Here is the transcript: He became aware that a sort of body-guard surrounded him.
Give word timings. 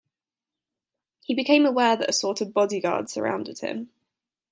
He 1.25 1.35
became 1.35 1.63
aware 1.67 1.95
that 1.95 2.09
a 2.09 2.13
sort 2.13 2.41
of 2.41 2.55
body-guard 2.55 3.07
surrounded 3.11 3.59
him. 3.59 3.91